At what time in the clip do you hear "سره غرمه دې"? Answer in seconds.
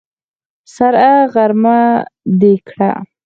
0.75-2.53